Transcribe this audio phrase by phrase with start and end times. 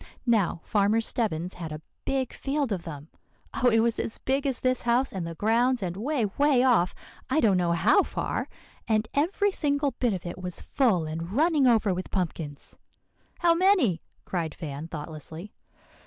[0.25, 3.09] Now, Farmer Stebbins had a big field of them,
[3.53, 3.69] oh!
[3.69, 6.95] it was as big as this house and the grounds, and way, way off,
[7.29, 8.49] I don't know how far;
[8.87, 12.79] and every single bit of it was full and running over with pumpkins."
[13.41, 15.53] "How many?" cried Van thoughtlessly.